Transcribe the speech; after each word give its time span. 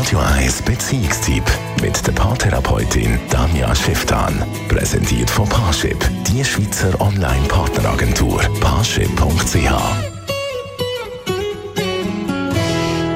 Radio 0.00 0.18
1 0.18 0.62
Beziehungstyp 0.62 1.44
mit 1.82 2.06
der 2.06 2.12
Paartherapeutin 2.12 3.18
Danja 3.28 3.74
Schifftan. 3.74 4.42
Präsentiert 4.66 5.28
von 5.28 5.46
Paarship, 5.46 5.98
die 6.26 6.42
Schweizer 6.42 6.98
Online-Partneragentur. 7.02 8.40
Paarship.ch 8.62 9.70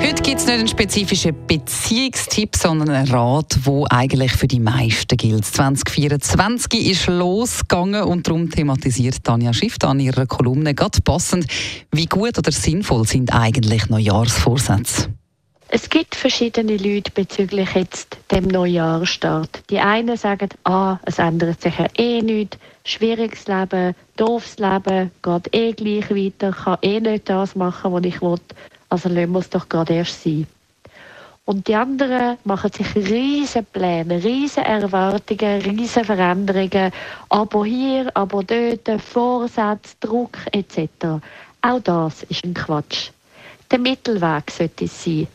Heute 0.02 0.22
gibt 0.22 0.40
es 0.40 0.46
nicht 0.46 0.58
einen 0.58 0.68
spezifischen 0.68 1.34
Beziehungstipp, 1.46 2.54
sondern 2.54 2.90
einen 2.90 3.08
Rat, 3.08 3.60
wo 3.62 3.86
eigentlich 3.88 4.32
für 4.32 4.46
die 4.46 4.60
meisten 4.60 5.16
gilt. 5.16 5.46
2024 5.46 6.90
ist 6.90 7.06
losgegangen 7.06 8.02
und 8.02 8.28
darum 8.28 8.50
thematisiert 8.50 9.24
Tanja 9.24 9.54
Schiff 9.54 9.78
an 9.84 10.00
ihrer 10.00 10.26
Kolumne 10.26 10.74
ganz 10.74 11.00
passend, 11.00 11.46
wie 11.92 12.06
gut 12.06 12.36
oder 12.36 12.52
sinnvoll 12.52 13.08
sind 13.08 13.32
eigentlich 13.32 13.88
Neujahrsvorsätze. 13.88 15.08
Es 15.76 15.90
gibt 15.90 16.14
verschiedene 16.14 16.76
Leute 16.76 17.10
bezüglich 17.10 17.74
jetzt 17.74 18.16
dem 18.30 18.44
Neujahrsstart. 18.44 19.64
Die 19.70 19.80
einen 19.80 20.16
sagen, 20.16 20.50
ah, 20.62 21.00
es 21.04 21.18
ändert 21.18 21.62
sich 21.62 21.76
ja 21.76 21.88
eh 21.98 22.22
nichts, 22.22 22.58
schwieriges 22.84 23.48
Leben, 23.48 23.96
doofes 24.16 24.60
Leben, 24.60 25.10
geht 25.20 25.52
eh 25.52 25.72
gleich 25.72 26.08
weiter, 26.10 26.52
kann 26.52 26.78
eh 26.80 27.00
nicht 27.00 27.28
das 27.28 27.56
machen, 27.56 27.92
was 27.92 28.04
ich 28.04 28.22
will, 28.22 28.38
also 28.88 29.08
lassen 29.08 29.32
wir 29.32 29.40
es 29.40 29.50
doch 29.50 29.68
gerade 29.68 29.94
erst 29.94 30.22
sein. 30.22 30.46
Und 31.44 31.66
die 31.66 31.74
anderen 31.74 32.38
machen 32.44 32.70
sich 32.70 32.94
riesen 32.94 33.64
Pläne, 33.64 34.22
riesen 34.22 34.62
Erwartungen, 34.62 35.60
riesen 35.60 36.04
Veränderungen, 36.04 36.92
aber 37.30 37.64
hier, 37.64 38.12
aber 38.14 38.44
dort, 38.44 39.02
Vorsätze, 39.02 39.96
Druck 39.98 40.38
etc. 40.52 41.18
Auch 41.62 41.80
das 41.82 42.22
ist 42.28 42.44
ein 42.44 42.54
Quatsch. 42.54 43.10
Der 43.72 43.80
Mittelweg 43.80 44.52
sollte 44.52 44.84
es 44.84 45.02
sein 45.02 45.26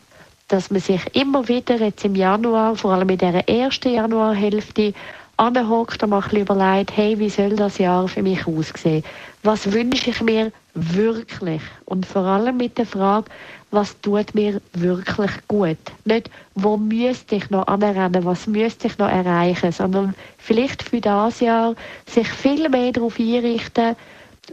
dass 0.50 0.70
man 0.70 0.80
sich 0.80 1.00
immer 1.14 1.46
wieder 1.48 1.76
jetzt 1.76 2.04
im 2.04 2.14
Januar, 2.14 2.74
vor 2.76 2.92
allem 2.92 3.08
in 3.08 3.18
der 3.18 3.48
ersten 3.48 3.94
Januarhälfte, 3.94 4.92
anhockt 5.36 6.02
und 6.02 6.10
mal 6.10 6.22
überlegt, 6.32 6.94
hey, 6.96 7.18
wie 7.18 7.30
soll 7.30 7.56
das 7.56 7.78
Jahr 7.78 8.06
für 8.08 8.22
mich 8.22 8.46
aussehen? 8.46 9.02
Was 9.42 9.72
wünsche 9.72 10.10
ich 10.10 10.20
mir 10.20 10.52
wirklich? 10.74 11.62
Und 11.86 12.04
vor 12.04 12.24
allem 12.24 12.58
mit 12.58 12.76
der 12.76 12.84
Frage, 12.84 13.30
was 13.70 13.98
tut 14.02 14.34
mir 14.34 14.60
wirklich 14.74 15.30
gut? 15.48 15.78
Nicht, 16.04 16.28
wo 16.56 16.76
müsste 16.76 17.36
ich 17.36 17.48
noch 17.48 17.66
anrennen, 17.68 18.24
was 18.24 18.46
müsste 18.46 18.88
ich 18.88 18.98
noch 18.98 19.08
erreichen, 19.08 19.72
sondern 19.72 20.14
vielleicht 20.36 20.82
für 20.82 21.00
das 21.00 21.40
Jahr 21.40 21.74
sich 22.06 22.28
viel 22.28 22.68
mehr 22.68 22.92
darauf 22.92 23.18
einrichten, 23.18 23.96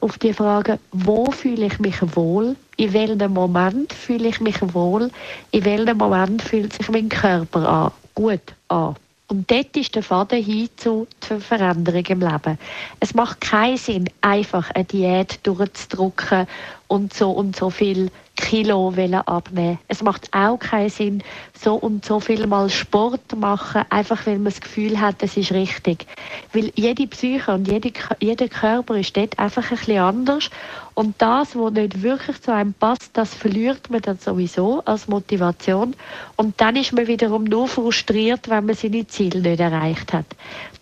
auf 0.01 0.17
die 0.17 0.33
Frage, 0.33 0.79
wo 0.91 1.31
fühle 1.31 1.67
ich 1.67 1.79
mich 1.79 1.97
wohl, 2.15 2.55
in 2.77 2.93
welchem 2.93 3.33
Moment 3.33 3.93
fühle 3.93 4.29
ich 4.29 4.39
mich 4.39 4.57
wohl, 4.73 5.09
in 5.51 5.65
welchem 5.65 5.97
Moment 5.97 6.41
fühlt 6.41 6.73
sich 6.73 6.89
mein 6.89 7.09
Körper 7.09 7.67
an, 7.67 7.91
gut 8.15 8.41
an. 8.67 8.95
Und 9.29 9.49
dort 9.51 9.75
ist 9.75 9.95
der 9.95 10.03
Faden 10.03 10.41
hin 10.41 10.69
zu 10.77 11.07
zur 11.27 11.41
Veränderung 11.41 12.05
im 12.05 12.21
Leben. 12.21 12.57
Es 12.99 13.13
macht 13.13 13.41
keinen 13.41 13.77
Sinn, 13.77 14.09
einfach 14.21 14.71
eine 14.71 14.85
Diät 14.85 15.39
durchzudrücken 15.43 16.47
und 16.87 17.13
so 17.13 17.31
und 17.31 17.55
so 17.55 17.69
viel 17.69 18.09
Kilo 18.37 18.93
abnehmen 19.25 19.79
Es 19.87 20.03
macht 20.03 20.31
auch 20.31 20.57
keinen 20.57 20.89
Sinn, 20.89 21.23
so 21.59 21.73
und 21.75 22.05
so 22.05 22.19
viel 22.19 22.45
mal 22.45 22.69
Sport 22.69 23.35
machen, 23.35 23.83
einfach 23.89 24.25
weil 24.25 24.35
man 24.35 24.45
das 24.45 24.61
Gefühl 24.61 25.01
hat, 25.01 25.21
das 25.21 25.35
ist 25.35 25.51
richtig. 25.51 26.05
Weil 26.53 26.71
jede 26.75 27.07
Psyche 27.07 27.51
und 27.51 27.67
jede, 27.67 27.91
jeder 28.19 28.47
Körper 28.47 28.95
ist 28.95 29.17
dort 29.17 29.37
einfach 29.39 29.71
ein 29.71 29.77
bisschen 29.77 29.99
anders. 29.99 30.49
Und 30.93 31.15
das, 31.19 31.55
was 31.55 31.73
nicht 31.73 32.01
wirklich 32.03 32.41
zu 32.41 32.53
einem 32.53 32.73
passt, 32.73 33.09
das 33.13 33.33
verliert 33.33 33.89
man 33.89 34.01
dann 34.01 34.19
sowieso 34.19 34.81
als 34.85 35.07
Motivation. 35.07 35.95
Und 36.35 36.59
dann 36.61 36.75
ist 36.75 36.93
man 36.93 37.07
wiederum 37.07 37.43
nur 37.43 37.67
frustriert, 37.67 38.49
wenn 38.49 38.65
man 38.65 38.75
seine 38.75 39.05
Ziele 39.07 39.41
nicht 39.41 39.59
erreicht 39.59 40.13
hat. 40.13 40.25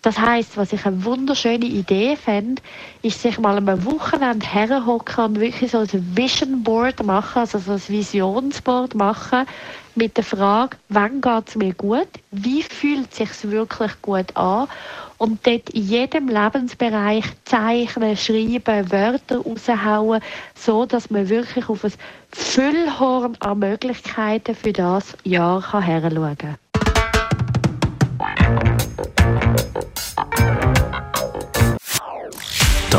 Das 0.02 0.18
heißt, 0.18 0.35
was 0.54 0.72
ich 0.72 0.84
eine 0.84 1.04
wunderschöne 1.04 1.64
Idee 1.64 2.16
fände, 2.16 2.60
ist 3.02 3.22
sich 3.22 3.38
mal 3.38 3.56
am 3.56 3.84
Wochenende 3.84 4.46
herhocken 4.46 5.24
und 5.24 5.40
wirklich 5.40 5.70
so 5.70 5.78
ein 5.78 6.16
Vision 6.16 6.62
Board 6.62 7.02
machen, 7.02 7.38
also 7.38 7.58
so 7.58 7.72
ein 7.72 7.82
Visionsboard 7.88 8.94
machen 8.94 9.46
mit 9.94 10.16
der 10.16 10.24
Frage, 10.24 10.76
wann 10.90 11.22
geht 11.22 11.48
es 11.48 11.56
mir 11.56 11.72
gut, 11.72 12.08
wie 12.30 12.62
fühlt 12.62 13.10
es 13.12 13.16
sich 13.16 13.50
wirklich 13.50 13.92
gut 14.02 14.36
an 14.36 14.68
und 15.16 15.46
dort 15.46 15.70
in 15.70 15.82
jedem 15.82 16.28
Lebensbereich 16.28 17.24
zeichnen, 17.46 18.16
schreiben, 18.16 18.92
Wörter 18.92 19.38
raushauen, 19.38 20.20
so 20.54 20.84
dass 20.84 21.08
man 21.10 21.30
wirklich 21.30 21.68
auf 21.70 21.84
ein 21.84 21.92
Füllhorn 22.30 23.36
an 23.40 23.58
Möglichkeiten 23.58 24.54
für 24.54 24.72
das 24.72 25.16
Jahr 25.24 25.62
kann 25.62 25.82
herschauen 25.82 26.36
kann. 26.36 26.56